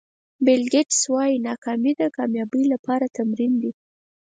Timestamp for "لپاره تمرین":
2.73-3.53